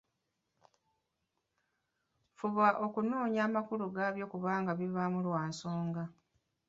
Fuba 2.37 2.67
okunoonya 2.85 3.41
amakulu 3.47 3.85
gaabyo 3.95 4.25
kuba 4.31 4.51
bibaamu 4.79 5.19
lwa 5.25 5.41
nsonga. 5.51 6.03